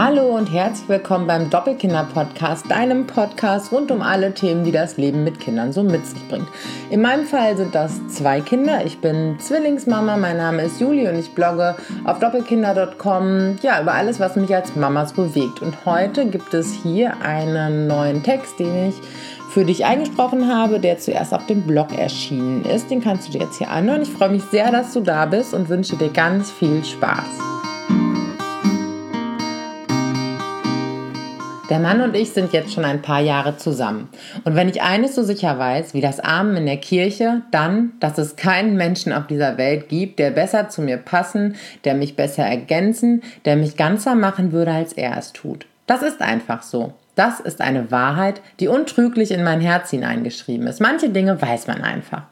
Hallo 0.00 0.36
und 0.36 0.46
herzlich 0.52 0.88
willkommen 0.88 1.26
beim 1.26 1.50
Doppelkinder-Podcast, 1.50 2.70
deinem 2.70 3.08
Podcast 3.08 3.72
rund 3.72 3.90
um 3.90 4.00
alle 4.00 4.32
Themen, 4.32 4.62
die 4.62 4.70
das 4.70 4.96
Leben 4.96 5.24
mit 5.24 5.40
Kindern 5.40 5.72
so 5.72 5.82
mit 5.82 6.06
sich 6.06 6.28
bringt. 6.28 6.46
In 6.88 7.02
meinem 7.02 7.26
Fall 7.26 7.56
sind 7.56 7.74
das 7.74 8.06
zwei 8.06 8.40
Kinder. 8.40 8.86
Ich 8.86 9.00
bin 9.00 9.40
Zwillingsmama, 9.40 10.16
mein 10.16 10.36
Name 10.36 10.62
ist 10.62 10.80
Juli 10.80 11.08
und 11.08 11.16
ich 11.16 11.34
blogge 11.34 11.74
auf 12.04 12.20
doppelkinder.com 12.20 13.58
ja, 13.60 13.82
über 13.82 13.94
alles, 13.94 14.20
was 14.20 14.36
mich 14.36 14.54
als 14.54 14.76
Mama 14.76 15.04
so 15.04 15.16
bewegt. 15.16 15.62
Und 15.62 15.84
heute 15.84 16.26
gibt 16.26 16.54
es 16.54 16.72
hier 16.72 17.20
einen 17.20 17.88
neuen 17.88 18.22
Text, 18.22 18.60
den 18.60 18.90
ich 18.90 18.94
für 19.50 19.64
dich 19.64 19.84
eingesprochen 19.84 20.46
habe, 20.46 20.78
der 20.78 21.00
zuerst 21.00 21.34
auf 21.34 21.46
dem 21.46 21.62
Blog 21.62 21.98
erschienen 21.98 22.64
ist. 22.64 22.88
Den 22.88 23.02
kannst 23.02 23.26
du 23.26 23.32
dir 23.32 23.40
jetzt 23.40 23.58
hier 23.58 23.72
anhören. 23.72 24.02
Ich 24.02 24.10
freue 24.10 24.28
mich 24.28 24.44
sehr, 24.44 24.70
dass 24.70 24.92
du 24.92 25.00
da 25.00 25.26
bist 25.26 25.54
und 25.54 25.68
wünsche 25.68 25.96
dir 25.96 26.10
ganz 26.10 26.52
viel 26.52 26.84
Spaß. 26.84 27.57
Der 31.68 31.80
Mann 31.80 32.00
und 32.00 32.16
ich 32.16 32.30
sind 32.30 32.54
jetzt 32.54 32.72
schon 32.72 32.86
ein 32.86 33.02
paar 33.02 33.20
Jahre 33.20 33.58
zusammen. 33.58 34.08
Und 34.44 34.56
wenn 34.56 34.70
ich 34.70 34.80
eines 34.80 35.14
so 35.14 35.22
sicher 35.22 35.58
weiß 35.58 35.92
wie 35.92 36.00
das 36.00 36.18
Amen 36.18 36.56
in 36.56 36.66
der 36.66 36.78
Kirche, 36.78 37.42
dann, 37.50 37.92
dass 38.00 38.16
es 38.16 38.36
keinen 38.36 38.76
Menschen 38.76 39.12
auf 39.12 39.26
dieser 39.26 39.58
Welt 39.58 39.90
gibt, 39.90 40.18
der 40.18 40.30
besser 40.30 40.70
zu 40.70 40.80
mir 40.80 40.96
passen, 40.96 41.56
der 41.84 41.94
mich 41.94 42.16
besser 42.16 42.44
ergänzen, 42.44 43.22
der 43.44 43.56
mich 43.56 43.76
ganzer 43.76 44.14
machen 44.14 44.52
würde, 44.52 44.72
als 44.72 44.94
er 44.94 45.18
es 45.18 45.34
tut. 45.34 45.66
Das 45.86 46.02
ist 46.02 46.22
einfach 46.22 46.62
so. 46.62 46.94
Das 47.16 47.38
ist 47.38 47.60
eine 47.60 47.90
Wahrheit, 47.90 48.40
die 48.60 48.68
untrüglich 48.68 49.30
in 49.30 49.44
mein 49.44 49.60
Herz 49.60 49.90
hineingeschrieben 49.90 50.66
ist. 50.68 50.80
Manche 50.80 51.10
Dinge 51.10 51.40
weiß 51.42 51.66
man 51.66 51.82
einfach. 51.82 52.22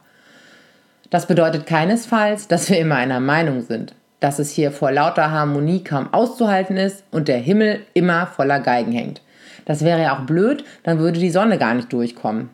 Das 1.11 1.27
bedeutet 1.27 1.67
keinesfalls, 1.67 2.47
dass 2.47 2.69
wir 2.69 2.79
immer 2.79 2.95
einer 2.95 3.19
Meinung 3.19 3.61
sind, 3.61 3.93
dass 4.19 4.39
es 4.39 4.49
hier 4.49 4.71
vor 4.71 4.91
lauter 4.91 5.29
Harmonie 5.29 5.83
kaum 5.83 6.11
auszuhalten 6.11 6.77
ist 6.77 7.03
und 7.11 7.27
der 7.27 7.37
Himmel 7.37 7.81
immer 7.93 8.25
voller 8.25 8.59
Geigen 8.59 8.91
hängt. 8.91 9.21
Das 9.67 9.83
wäre 9.83 10.01
ja 10.01 10.17
auch 10.17 10.21
blöd, 10.21 10.63
dann 10.83 10.97
würde 10.97 11.19
die 11.19 11.29
Sonne 11.29 11.57
gar 11.57 11.73
nicht 11.73 11.91
durchkommen. 11.91 12.49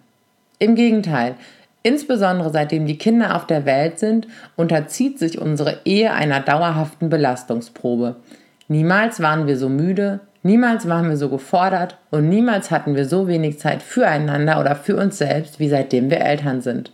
Im 0.57 0.73
Gegenteil, 0.73 1.35
insbesondere 1.83 2.49
seitdem 2.49 2.87
die 2.87 2.97
Kinder 2.97 3.35
auf 3.35 3.45
der 3.45 3.65
Welt 3.65 3.99
sind, 3.99 4.27
unterzieht 4.55 5.19
sich 5.19 5.39
unsere 5.39 5.81
Ehe 5.85 6.11
einer 6.11 6.39
dauerhaften 6.39 7.09
Belastungsprobe. 7.09 8.15
Niemals 8.67 9.21
waren 9.21 9.45
wir 9.45 9.57
so 9.57 9.69
müde, 9.69 10.21
niemals 10.41 10.89
waren 10.89 11.07
wir 11.07 11.17
so 11.17 11.29
gefordert 11.29 11.99
und 12.09 12.29
niemals 12.29 12.71
hatten 12.71 12.95
wir 12.95 13.05
so 13.05 13.27
wenig 13.27 13.59
Zeit 13.59 13.83
füreinander 13.83 14.59
oder 14.59 14.75
für 14.75 14.95
uns 14.95 15.19
selbst, 15.19 15.59
wie 15.59 15.69
seitdem 15.69 16.09
wir 16.09 16.19
Eltern 16.19 16.61
sind. 16.61 16.91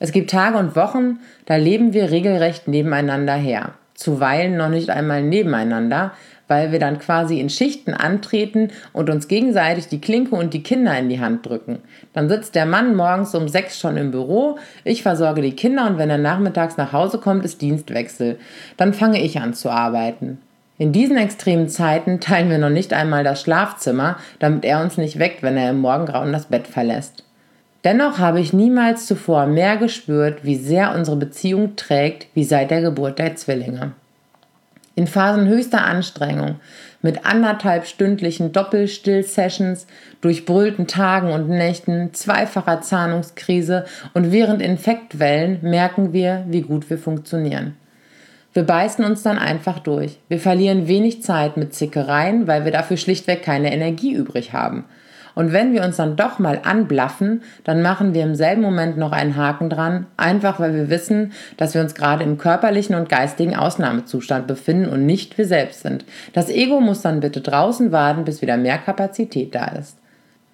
Es 0.00 0.10
gibt 0.10 0.30
Tage 0.30 0.58
und 0.58 0.74
Wochen, 0.74 1.20
da 1.46 1.54
leben 1.54 1.92
wir 1.92 2.10
regelrecht 2.10 2.66
nebeneinander 2.66 3.34
her. 3.34 3.74
Zuweilen 3.94 4.56
noch 4.56 4.70
nicht 4.70 4.90
einmal 4.90 5.22
nebeneinander, 5.22 6.10
weil 6.50 6.72
wir 6.72 6.80
dann 6.80 6.98
quasi 6.98 7.38
in 7.38 7.48
Schichten 7.48 7.94
antreten 7.94 8.72
und 8.92 9.08
uns 9.08 9.28
gegenseitig 9.28 9.86
die 9.86 10.00
Klinke 10.00 10.34
und 10.34 10.52
die 10.52 10.62
Kinder 10.62 10.98
in 10.98 11.08
die 11.08 11.20
Hand 11.20 11.46
drücken. 11.46 11.78
Dann 12.12 12.28
sitzt 12.28 12.56
der 12.56 12.66
Mann 12.66 12.96
morgens 12.96 13.34
um 13.34 13.48
sechs 13.48 13.78
schon 13.78 13.96
im 13.96 14.10
Büro, 14.10 14.58
ich 14.84 15.02
versorge 15.02 15.40
die 15.40 15.54
Kinder 15.54 15.86
und 15.86 15.96
wenn 15.96 16.10
er 16.10 16.18
nachmittags 16.18 16.76
nach 16.76 16.92
Hause 16.92 17.18
kommt, 17.18 17.44
ist 17.44 17.62
Dienstwechsel. 17.62 18.38
Dann 18.76 18.92
fange 18.92 19.22
ich 19.22 19.40
an 19.40 19.54
zu 19.54 19.70
arbeiten. 19.70 20.38
In 20.76 20.92
diesen 20.92 21.18
extremen 21.18 21.68
Zeiten 21.68 22.20
teilen 22.20 22.50
wir 22.50 22.58
noch 22.58 22.70
nicht 22.70 22.92
einmal 22.92 23.22
das 23.22 23.42
Schlafzimmer, 23.42 24.16
damit 24.38 24.64
er 24.64 24.82
uns 24.82 24.96
nicht 24.96 25.18
weckt, 25.18 25.42
wenn 25.42 25.56
er 25.56 25.70
im 25.70 25.78
Morgengrauen 25.78 26.32
das 26.32 26.46
Bett 26.46 26.66
verlässt. 26.66 27.24
Dennoch 27.84 28.18
habe 28.18 28.40
ich 28.40 28.52
niemals 28.52 29.06
zuvor 29.06 29.46
mehr 29.46 29.76
gespürt, 29.76 30.44
wie 30.44 30.56
sehr 30.56 30.94
unsere 30.94 31.16
Beziehung 31.16 31.76
trägt, 31.76 32.26
wie 32.34 32.44
seit 32.44 32.70
der 32.70 32.82
Geburt 32.82 33.18
der 33.18 33.36
Zwillinge. 33.36 33.92
In 35.00 35.06
Phasen 35.06 35.48
höchster 35.48 35.82
Anstrengung, 35.82 36.56
mit 37.00 37.24
anderthalb 37.24 37.86
stündlichen 37.86 38.52
Doppelstill-Sessions, 38.52 39.86
durchbrüllten 40.20 40.88
Tagen 40.88 41.32
und 41.32 41.48
Nächten, 41.48 42.12
zweifacher 42.12 42.82
Zahnungskrise 42.82 43.86
und 44.12 44.30
während 44.30 44.60
Infektwellen 44.60 45.60
merken 45.62 46.12
wir, 46.12 46.44
wie 46.48 46.60
gut 46.60 46.90
wir 46.90 46.98
funktionieren. 46.98 47.76
Wir 48.52 48.64
beißen 48.64 49.02
uns 49.02 49.22
dann 49.22 49.38
einfach 49.38 49.78
durch. 49.78 50.18
Wir 50.28 50.38
verlieren 50.38 50.86
wenig 50.86 51.22
Zeit 51.22 51.56
mit 51.56 51.72
Zickereien, 51.72 52.46
weil 52.46 52.66
wir 52.66 52.72
dafür 52.72 52.98
schlichtweg 52.98 53.42
keine 53.42 53.72
Energie 53.72 54.12
übrig 54.12 54.52
haben. 54.52 54.84
Und 55.34 55.52
wenn 55.52 55.72
wir 55.72 55.82
uns 55.82 55.96
dann 55.96 56.16
doch 56.16 56.38
mal 56.38 56.60
anblaffen, 56.64 57.42
dann 57.64 57.82
machen 57.82 58.14
wir 58.14 58.22
im 58.22 58.34
selben 58.34 58.62
Moment 58.62 58.96
noch 58.96 59.12
einen 59.12 59.36
Haken 59.36 59.70
dran, 59.70 60.06
einfach 60.16 60.60
weil 60.60 60.74
wir 60.74 60.90
wissen, 60.90 61.32
dass 61.56 61.74
wir 61.74 61.80
uns 61.80 61.94
gerade 61.94 62.24
im 62.24 62.38
körperlichen 62.38 62.94
und 62.94 63.08
geistigen 63.08 63.56
Ausnahmezustand 63.56 64.46
befinden 64.46 64.88
und 64.88 65.06
nicht 65.06 65.38
wir 65.38 65.46
selbst 65.46 65.82
sind. 65.82 66.04
Das 66.32 66.48
Ego 66.48 66.80
muss 66.80 67.02
dann 67.02 67.20
bitte 67.20 67.40
draußen 67.40 67.92
warten, 67.92 68.24
bis 68.24 68.42
wieder 68.42 68.56
mehr 68.56 68.78
Kapazität 68.78 69.54
da 69.54 69.66
ist. 69.66 69.96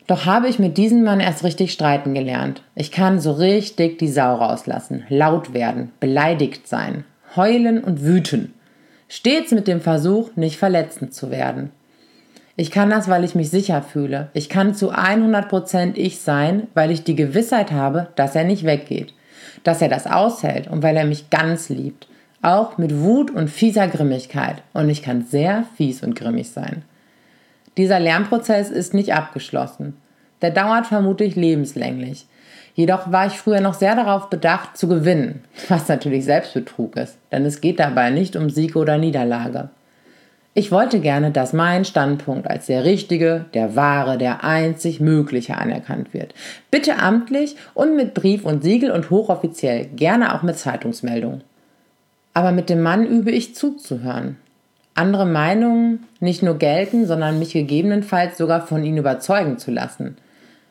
Doch 0.06 0.25
habe 0.25 0.48
ich 0.48 0.59
mit 0.59 0.78
diesem 0.78 1.03
Mann 1.03 1.19
erst 1.19 1.43
richtig 1.43 1.72
streiten 1.72 2.14
gelernt. 2.14 2.62
Ich 2.76 2.93
kann 2.93 3.19
so 3.19 3.32
richtig 3.32 3.98
die 3.98 4.08
Sau 4.08 4.37
rauslassen, 4.37 5.04
laut 5.08 5.53
werden, 5.53 5.91
beleidigt 5.98 6.69
sein, 6.69 7.04
heulen 7.34 7.82
und 7.82 8.04
wüten. 8.04 8.54
Stets 9.08 9.50
mit 9.50 9.66
dem 9.66 9.81
Versuch, 9.81 10.31
nicht 10.37 10.58
verletzend 10.58 11.12
zu 11.12 11.31
werden. 11.31 11.70
Ich 12.56 12.71
kann 12.71 12.89
das, 12.89 13.09
weil 13.09 13.22
ich 13.25 13.34
mich 13.34 13.50
sicher 13.50 13.83
fühle. 13.83 14.31
Ich 14.33 14.49
kann 14.49 14.75
zu 14.75 14.91
100% 14.93 15.97
ich 15.97 16.21
sein, 16.21 16.69
weil 16.72 16.91
ich 16.91 17.05
die 17.05 17.15
Gewissheit 17.15 17.71
habe, 17.71 18.09
dass 18.17 18.34
er 18.34 18.44
nicht 18.44 18.65
weggeht. 18.65 19.12
Dass 19.62 19.83
er 19.83 19.89
das 19.89 20.06
aushält 20.06 20.67
und 20.67 20.83
weil 20.83 20.97
er 20.97 21.05
mich 21.05 21.28
ganz 21.28 21.69
liebt. 21.69 22.09
Auch 22.41 22.78
mit 22.78 23.00
Wut 23.00 23.31
und 23.31 23.50
fieser 23.50 23.89
Grimmigkeit. 23.89 24.62
Und 24.72 24.89
ich 24.89 25.03
kann 25.03 25.27
sehr 25.27 25.65
fies 25.77 26.03
und 26.03 26.17
grimmig 26.17 26.50
sein. 26.50 26.83
Dieser 27.77 28.00
Lernprozess 28.00 28.71
ist 28.71 28.94
nicht 28.94 29.12
abgeschlossen. 29.12 29.97
Der 30.41 30.50
dauert 30.50 30.87
vermutlich 30.87 31.37
lebenslänglich. 31.37 32.27
Jedoch 32.75 33.11
war 33.11 33.27
ich 33.27 33.34
früher 33.34 33.61
noch 33.61 33.75
sehr 33.75 33.97
darauf 33.97 34.28
bedacht, 34.28 34.77
zu 34.77 34.87
gewinnen, 34.87 35.43
was 35.69 35.88
natürlich 35.88 36.25
Selbstbetrug 36.25 36.97
ist, 36.97 37.17
denn 37.33 37.47
es 37.47 37.62
geht 37.62 37.81
dabei 37.81 38.11
nicht 38.11 38.37
um 38.37 38.50
Sieg 38.50 38.77
oder 38.77 38.99
Niederlage. 38.99 39.71
Ich 40.59 40.72
wollte 40.72 41.00
gerne, 41.00 41.33
dass 41.33 41.53
mein 41.53 41.84
Standpunkt 41.84 42.49
als 42.49 42.65
der 42.65 42.87
richtige, 42.87 43.44
der 43.53 43.77
wahre, 43.77 44.17
der 44.17 44.43
einzig 44.43 45.00
mögliche 45.00 45.59
anerkannt 45.59 46.15
wird. 46.15 46.33
Bitte 46.71 46.97
amtlich 46.99 47.56
und 47.75 47.94
mit 47.94 48.15
Brief 48.15 48.47
und 48.47 48.62
Siegel 48.62 48.91
und 48.91 49.11
hochoffiziell, 49.11 49.84
gerne 49.84 50.34
auch 50.34 50.43
mit 50.43 50.56
Zeitungsmeldung. 50.56 51.43
Aber 52.33 52.53
mit 52.53 52.71
dem 52.71 52.81
Mann 52.81 53.06
übe 53.06 53.33
ich 53.33 53.55
zuzuhören. 53.55 54.39
Andere 54.94 55.27
Meinungen 55.27 56.06
nicht 56.21 56.43
nur 56.43 56.56
gelten, 56.56 57.06
sondern 57.06 57.38
mich 57.38 57.53
gegebenenfalls 57.53 58.38
sogar 58.38 58.67
von 58.67 58.83
ihnen 58.83 58.97
überzeugen 58.97 59.59
zu 59.59 59.71
lassen. 59.71 60.17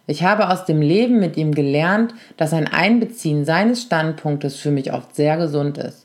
Ich 0.07 0.23
habe 0.23 0.49
aus 0.49 0.65
dem 0.65 0.81
Leben 0.81 1.19
mit 1.19 1.37
ihm 1.37 1.53
gelernt, 1.53 2.15
dass 2.37 2.53
ein 2.53 2.67
Einbeziehen 2.67 3.45
seines 3.45 3.83
Standpunktes 3.83 4.55
für 4.55 4.71
mich 4.71 4.93
oft 4.93 5.15
sehr 5.15 5.37
gesund 5.37 5.77
ist. 5.77 6.04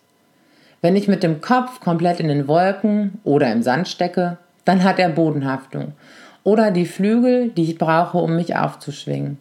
Wenn 0.83 0.97
ich 0.97 1.09
mit 1.09 1.23
dem 1.23 1.41
Kopf 1.41 1.81
komplett 1.81 2.21
in 2.21 2.29
den 2.29 2.49
Wolken 2.49 3.21
oder 3.25 3.53
im 3.53 3.63
Sand 3.63 3.89
stecke, 3.89 4.39
dann 4.65 4.83
hat 4.85 4.99
er 4.99 5.11
Bodenhaftung 5.11 5.93
oder 6.43 6.71
die 6.71 6.87
Flügel, 6.87 7.51
die 7.51 7.65
ich 7.65 7.79
brauche, 7.79 8.19
um 8.19 8.37
mich 8.37 8.57
aufzuschwingen. 8.57 9.39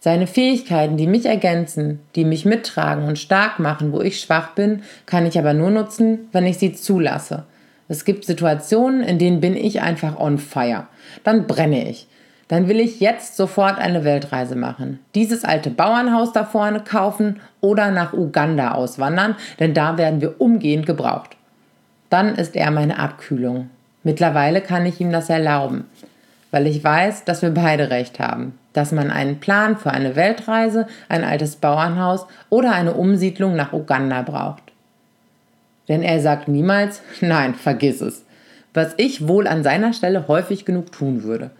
Seine 0.00 0.26
Fähigkeiten, 0.26 0.96
die 0.96 1.06
mich 1.06 1.26
ergänzen, 1.26 2.00
die 2.16 2.24
mich 2.24 2.46
mittragen 2.46 3.04
und 3.04 3.18
stark 3.18 3.58
machen, 3.58 3.92
wo 3.92 4.00
ich 4.00 4.20
schwach 4.20 4.54
bin, 4.54 4.82
kann 5.04 5.26
ich 5.26 5.38
aber 5.38 5.52
nur 5.52 5.70
nutzen, 5.70 6.28
wenn 6.32 6.46
ich 6.46 6.58
sie 6.58 6.72
zulasse. 6.72 7.44
Es 7.86 8.04
gibt 8.04 8.24
Situationen, 8.24 9.02
in 9.02 9.18
denen 9.18 9.40
bin 9.40 9.56
ich 9.56 9.82
einfach 9.82 10.18
on 10.18 10.38
fire. 10.38 10.86
Dann 11.22 11.46
brenne 11.46 11.88
ich 11.88 12.06
dann 12.50 12.66
will 12.66 12.80
ich 12.80 12.98
jetzt 12.98 13.36
sofort 13.36 13.78
eine 13.78 14.02
Weltreise 14.02 14.56
machen. 14.56 14.98
Dieses 15.14 15.44
alte 15.44 15.70
Bauernhaus 15.70 16.32
da 16.32 16.44
vorne 16.44 16.80
kaufen 16.80 17.38
oder 17.60 17.92
nach 17.92 18.12
Uganda 18.12 18.72
auswandern, 18.72 19.36
denn 19.60 19.72
da 19.72 19.96
werden 19.96 20.20
wir 20.20 20.40
umgehend 20.40 20.84
gebraucht. 20.84 21.36
Dann 22.08 22.34
ist 22.34 22.56
er 22.56 22.72
meine 22.72 22.98
Abkühlung. 22.98 23.70
Mittlerweile 24.02 24.62
kann 24.62 24.84
ich 24.84 25.00
ihm 25.00 25.12
das 25.12 25.30
erlauben, 25.30 25.84
weil 26.50 26.66
ich 26.66 26.82
weiß, 26.82 27.24
dass 27.24 27.40
wir 27.40 27.50
beide 27.50 27.90
recht 27.90 28.18
haben, 28.18 28.58
dass 28.72 28.90
man 28.90 29.12
einen 29.12 29.38
Plan 29.38 29.76
für 29.76 29.92
eine 29.92 30.16
Weltreise, 30.16 30.88
ein 31.08 31.22
altes 31.22 31.54
Bauernhaus 31.54 32.26
oder 32.48 32.72
eine 32.72 32.94
Umsiedlung 32.94 33.54
nach 33.54 33.72
Uganda 33.72 34.22
braucht. 34.22 34.64
Denn 35.88 36.02
er 36.02 36.18
sagt 36.18 36.48
niemals, 36.48 37.00
nein, 37.20 37.54
vergiss 37.54 38.00
es, 38.00 38.24
was 38.74 38.94
ich 38.96 39.28
wohl 39.28 39.46
an 39.46 39.62
seiner 39.62 39.92
Stelle 39.92 40.26
häufig 40.26 40.64
genug 40.64 40.90
tun 40.90 41.22
würde. 41.22 41.52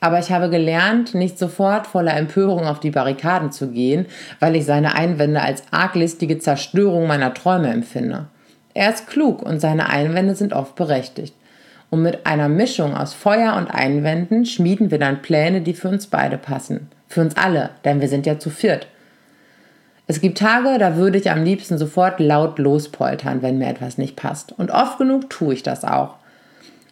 Aber 0.00 0.18
ich 0.18 0.30
habe 0.30 0.48
gelernt, 0.48 1.14
nicht 1.14 1.38
sofort 1.38 1.86
voller 1.86 2.16
Empörung 2.16 2.66
auf 2.66 2.80
die 2.80 2.90
Barrikaden 2.90 3.50
zu 3.50 3.68
gehen, 3.68 4.06
weil 4.38 4.54
ich 4.54 4.64
seine 4.64 4.94
Einwände 4.94 5.40
als 5.40 5.64
arglistige 5.70 6.38
Zerstörung 6.38 7.06
meiner 7.06 7.34
Träume 7.34 7.68
empfinde. 7.68 8.26
Er 8.74 8.90
ist 8.90 9.08
klug 9.08 9.42
und 9.42 9.60
seine 9.60 9.88
Einwände 9.88 10.36
sind 10.36 10.52
oft 10.52 10.76
berechtigt. 10.76 11.34
Und 11.90 12.02
mit 12.02 12.26
einer 12.26 12.48
Mischung 12.48 12.94
aus 12.94 13.14
Feuer 13.14 13.56
und 13.56 13.68
Einwänden 13.68 14.44
schmieden 14.44 14.90
wir 14.90 14.98
dann 14.98 15.22
Pläne, 15.22 15.62
die 15.62 15.74
für 15.74 15.88
uns 15.88 16.06
beide 16.06 16.36
passen. 16.36 16.88
Für 17.08 17.22
uns 17.22 17.36
alle, 17.36 17.70
denn 17.84 18.00
wir 18.00 18.08
sind 18.08 18.26
ja 18.26 18.38
zu 18.38 18.50
viert. 18.50 18.86
Es 20.06 20.20
gibt 20.20 20.38
Tage, 20.38 20.78
da 20.78 20.96
würde 20.96 21.18
ich 21.18 21.30
am 21.30 21.44
liebsten 21.44 21.76
sofort 21.76 22.20
laut 22.20 22.58
lospoltern, 22.58 23.42
wenn 23.42 23.58
mir 23.58 23.68
etwas 23.68 23.98
nicht 23.98 24.16
passt. 24.16 24.52
Und 24.52 24.70
oft 24.70 24.98
genug 24.98 25.28
tue 25.28 25.54
ich 25.54 25.62
das 25.62 25.84
auch. 25.84 26.17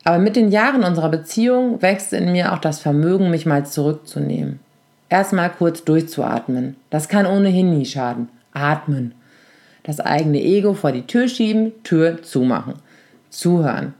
Aber 0.06 0.18
mit 0.18 0.36
den 0.36 0.52
Jahren 0.52 0.84
unserer 0.84 1.08
Beziehung 1.08 1.82
wächst 1.82 2.12
in 2.12 2.30
mir 2.30 2.52
auch 2.52 2.60
das 2.60 2.78
Vermögen, 2.78 3.28
mich 3.28 3.44
mal 3.44 3.66
zurückzunehmen. 3.66 4.60
Erstmal 5.08 5.50
kurz 5.50 5.82
durchzuatmen. 5.82 6.76
Das 6.90 7.08
kann 7.08 7.26
ohnehin 7.26 7.76
nie 7.76 7.84
schaden. 7.84 8.28
Atmen. 8.52 9.16
Das 9.82 9.98
eigene 9.98 10.40
Ego 10.40 10.74
vor 10.74 10.92
die 10.92 11.08
Tür 11.08 11.26
schieben, 11.26 11.72
Tür 11.82 12.22
zumachen. 12.22 12.74
Zuhören. 13.30 13.94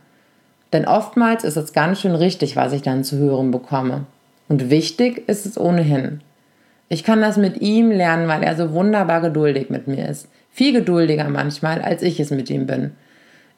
Denn 0.72 0.86
oftmals 0.86 1.42
ist 1.42 1.56
es 1.56 1.72
ganz 1.72 2.02
schön 2.02 2.14
richtig, 2.14 2.54
was 2.54 2.72
ich 2.72 2.82
dann 2.82 3.02
zu 3.02 3.18
hören 3.18 3.50
bekomme. 3.50 4.04
Und 4.46 4.70
wichtig 4.70 5.28
ist 5.28 5.44
es 5.44 5.58
ohnehin. 5.58 6.20
Ich 6.88 7.02
kann 7.02 7.20
das 7.20 7.36
mit 7.36 7.60
ihm 7.62 7.90
lernen, 7.90 8.28
weil 8.28 8.44
er 8.44 8.54
so 8.54 8.72
wunderbar 8.72 9.22
geduldig 9.22 9.70
mit 9.70 9.88
mir 9.88 10.08
ist. 10.08 10.28
Viel 10.52 10.72
geduldiger 10.72 11.28
manchmal, 11.28 11.82
als 11.82 12.02
ich 12.02 12.20
es 12.20 12.30
mit 12.30 12.48
ihm 12.48 12.68
bin. 12.68 12.92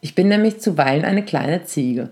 Ich 0.01 0.15
bin 0.15 0.29
nämlich 0.29 0.61
zuweilen 0.61 1.05
eine 1.05 1.23
kleine 1.23 1.65
Ziege. 1.65 2.09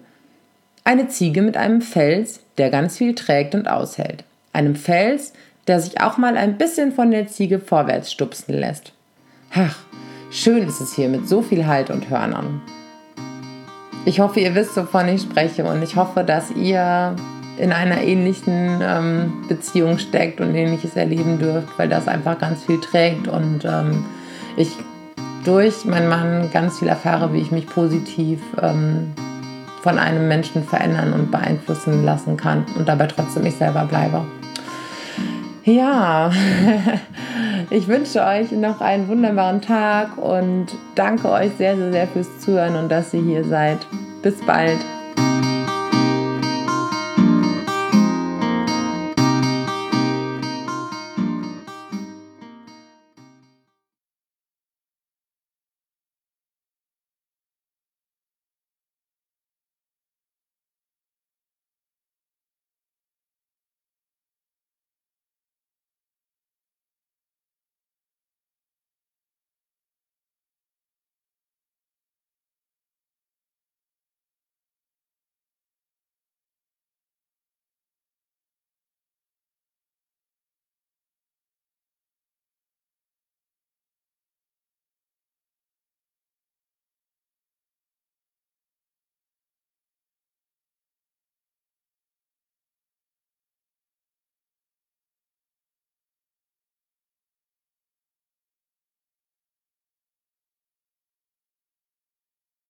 Eine 0.86 1.08
Ziege 1.08 1.42
mit 1.42 1.56
einem 1.56 1.82
Fels, 1.82 2.38
der 2.58 2.70
ganz 2.70 2.96
viel 2.96 3.16
trägt 3.16 3.56
und 3.56 3.66
aushält. 3.66 4.22
Einem 4.52 4.76
Fels, 4.76 5.32
der 5.66 5.80
sich 5.80 6.00
auch 6.00 6.16
mal 6.16 6.36
ein 6.36 6.58
bisschen 6.58 6.92
von 6.92 7.10
der 7.10 7.26
Ziege 7.26 7.58
vorwärts 7.58 8.12
stupsen 8.12 8.54
lässt. 8.54 8.92
Ach, 9.52 9.76
schön 10.30 10.62
ist 10.62 10.80
es 10.80 10.94
hier 10.94 11.08
mit 11.08 11.26
so 11.26 11.42
viel 11.42 11.66
Halt 11.66 11.90
und 11.90 12.08
Hörnern. 12.08 12.62
Ich 14.04 14.20
hoffe, 14.20 14.38
ihr 14.38 14.54
wisst, 14.54 14.76
wovon 14.76 15.08
ich 15.08 15.22
spreche 15.22 15.64
und 15.64 15.82
ich 15.82 15.96
hoffe, 15.96 16.22
dass 16.22 16.52
ihr 16.52 17.16
in 17.58 17.72
einer 17.72 18.02
ähnlichen 18.02 18.80
ähm, 18.80 19.44
Beziehung 19.48 19.98
steckt 19.98 20.40
und 20.40 20.54
ähnliches 20.54 20.94
erleben 20.94 21.40
dürft, 21.40 21.76
weil 21.80 21.88
das 21.88 22.06
einfach 22.06 22.38
ganz 22.38 22.62
viel 22.62 22.80
trägt 22.80 23.26
und 23.26 23.64
ähm, 23.64 24.04
ich 24.56 24.70
durch 25.44 25.84
meinen 25.84 26.08
Mann 26.08 26.48
ganz 26.52 26.78
viel 26.78 26.86
erfahre, 26.86 27.32
wie 27.32 27.40
ich 27.40 27.50
mich 27.50 27.66
positiv 27.66 28.40
ähm, 28.62 29.14
von 29.86 30.00
einem 30.00 30.26
Menschen 30.26 30.64
verändern 30.64 31.12
und 31.12 31.30
beeinflussen 31.30 32.04
lassen 32.04 32.36
kann 32.36 32.66
und 32.76 32.88
dabei 32.88 33.06
trotzdem 33.06 33.46
ich 33.46 33.54
selber 33.54 33.84
bleibe. 33.84 34.24
Ja, 35.62 36.32
ich 37.70 37.86
wünsche 37.86 38.20
euch 38.24 38.50
noch 38.50 38.80
einen 38.80 39.06
wunderbaren 39.06 39.60
Tag 39.60 40.18
und 40.18 40.66
danke 40.96 41.30
euch 41.30 41.52
sehr, 41.56 41.76
sehr, 41.76 41.92
sehr 41.92 42.08
fürs 42.08 42.40
Zuhören 42.40 42.74
und 42.74 42.88
dass 42.90 43.14
ihr 43.14 43.22
hier 43.22 43.44
seid. 43.44 43.78
Bis 44.22 44.44
bald. 44.44 44.78